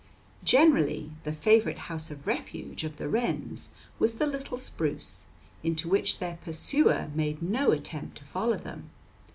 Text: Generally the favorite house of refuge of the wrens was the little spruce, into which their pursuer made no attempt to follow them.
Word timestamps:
Generally 0.43 1.11
the 1.25 1.31
favorite 1.31 1.77
house 1.77 2.09
of 2.09 2.25
refuge 2.25 2.83
of 2.83 2.97
the 2.97 3.07
wrens 3.07 3.69
was 3.99 4.15
the 4.15 4.25
little 4.25 4.57
spruce, 4.57 5.25
into 5.61 5.87
which 5.87 6.17
their 6.17 6.39
pursuer 6.43 7.11
made 7.13 7.39
no 7.43 7.69
attempt 7.71 8.17
to 8.17 8.25
follow 8.25 8.57
them. 8.57 8.89